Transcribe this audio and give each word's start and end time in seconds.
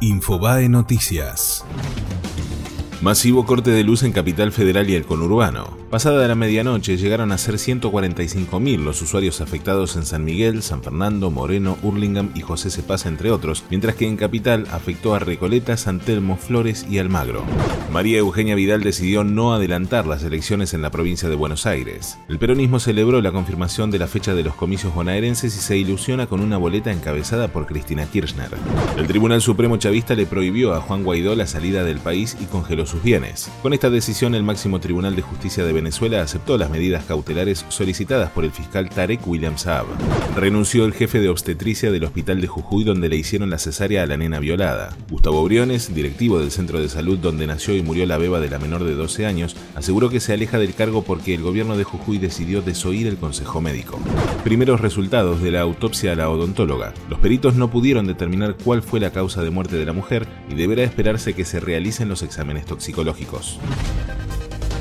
Infobae 0.00 0.68
Noticias. 0.68 1.64
Masivo 3.02 3.46
corte 3.46 3.72
de 3.72 3.82
luz 3.82 4.04
en 4.04 4.12
Capital 4.12 4.52
Federal 4.52 4.88
y 4.88 4.94
el 4.94 5.04
conurbano. 5.04 5.76
Pasada 5.90 6.28
la 6.28 6.34
medianoche 6.34 6.98
llegaron 6.98 7.32
a 7.32 7.38
ser 7.38 7.54
145.000 7.54 8.84
los 8.84 9.00
usuarios 9.00 9.40
afectados 9.40 9.96
en 9.96 10.04
San 10.04 10.22
Miguel, 10.22 10.62
San 10.62 10.82
Fernando, 10.82 11.30
Moreno, 11.30 11.78
Hurlingham 11.82 12.30
y 12.34 12.42
José 12.42 12.68
Cepaz, 12.68 13.06
entre 13.06 13.30
otros, 13.30 13.64
mientras 13.70 13.94
que 13.94 14.06
en 14.06 14.18
Capital 14.18 14.66
afectó 14.70 15.14
a 15.14 15.18
Recoleta, 15.18 15.78
San 15.78 15.98
Telmo, 15.98 16.36
Flores 16.36 16.84
y 16.90 16.98
Almagro. 16.98 17.42
María 17.90 18.18
Eugenia 18.18 18.54
Vidal 18.54 18.82
decidió 18.82 19.24
no 19.24 19.54
adelantar 19.54 20.06
las 20.06 20.22
elecciones 20.24 20.74
en 20.74 20.82
la 20.82 20.90
provincia 20.90 21.30
de 21.30 21.36
Buenos 21.36 21.64
Aires. 21.64 22.18
El 22.28 22.38
peronismo 22.38 22.80
celebró 22.80 23.22
la 23.22 23.32
confirmación 23.32 23.90
de 23.90 23.98
la 23.98 24.08
fecha 24.08 24.34
de 24.34 24.42
los 24.42 24.54
comicios 24.54 24.94
bonaerenses 24.94 25.56
y 25.56 25.58
se 25.58 25.78
ilusiona 25.78 26.26
con 26.26 26.40
una 26.40 26.58
boleta 26.58 26.92
encabezada 26.92 27.48
por 27.48 27.64
Cristina 27.64 28.04
Kirchner. 28.04 28.50
El 28.98 29.06
Tribunal 29.06 29.40
Supremo 29.40 29.78
Chavista 29.78 30.14
le 30.14 30.26
prohibió 30.26 30.74
a 30.74 30.82
Juan 30.82 31.02
Guaidó 31.02 31.34
la 31.34 31.46
salida 31.46 31.82
del 31.82 32.00
país 32.00 32.36
y 32.38 32.44
congeló 32.44 32.84
sus 32.84 33.02
bienes. 33.02 33.50
Con 33.62 33.72
esta 33.72 33.88
decisión, 33.88 34.34
el 34.34 34.42
máximo 34.42 34.80
Tribunal 34.80 35.16
de 35.16 35.22
Justicia 35.22 35.64
de 35.64 35.77
Venezuela 35.78 36.22
aceptó 36.22 36.58
las 36.58 36.70
medidas 36.70 37.04
cautelares 37.04 37.64
solicitadas 37.68 38.30
por 38.32 38.44
el 38.44 38.50
fiscal 38.50 38.90
Tarek 38.90 39.24
William 39.28 39.56
Saab. 39.56 39.86
Renunció 40.34 40.84
el 40.84 40.92
jefe 40.92 41.20
de 41.20 41.28
obstetricia 41.28 41.92
del 41.92 42.02
hospital 42.02 42.40
de 42.40 42.48
Jujuy 42.48 42.82
donde 42.82 43.08
le 43.08 43.16
hicieron 43.16 43.48
la 43.48 43.58
cesárea 43.58 44.02
a 44.02 44.06
la 44.06 44.16
nena 44.16 44.40
violada. 44.40 44.96
Gustavo 45.08 45.44
Briones, 45.44 45.94
directivo 45.94 46.40
del 46.40 46.50
centro 46.50 46.80
de 46.80 46.88
salud 46.88 47.16
donde 47.18 47.46
nació 47.46 47.76
y 47.76 47.82
murió 47.82 48.06
la 48.06 48.18
beba 48.18 48.40
de 48.40 48.50
la 48.50 48.58
menor 48.58 48.82
de 48.82 48.94
12 48.94 49.24
años, 49.24 49.54
aseguró 49.76 50.10
que 50.10 50.18
se 50.18 50.32
aleja 50.32 50.58
del 50.58 50.74
cargo 50.74 51.02
porque 51.02 51.34
el 51.34 51.42
gobierno 51.42 51.76
de 51.76 51.84
Jujuy 51.84 52.18
decidió 52.18 52.60
desoír 52.60 53.06
el 53.06 53.16
consejo 53.16 53.60
médico. 53.60 54.00
Primeros 54.42 54.80
resultados 54.80 55.40
de 55.40 55.52
la 55.52 55.60
autopsia 55.60 56.12
a 56.12 56.16
la 56.16 56.28
odontóloga. 56.28 56.92
Los 57.08 57.20
peritos 57.20 57.54
no 57.54 57.70
pudieron 57.70 58.08
determinar 58.08 58.56
cuál 58.64 58.82
fue 58.82 58.98
la 58.98 59.12
causa 59.12 59.42
de 59.42 59.50
muerte 59.50 59.76
de 59.76 59.86
la 59.86 59.92
mujer 59.92 60.26
y 60.50 60.56
deberá 60.56 60.82
esperarse 60.82 61.34
que 61.34 61.44
se 61.44 61.60
realicen 61.60 62.08
los 62.08 62.22
exámenes 62.24 62.66
toxicológicos 62.66 63.60